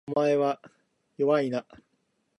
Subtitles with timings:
[0.15, 0.59] お前は
[1.15, 1.63] 弱いな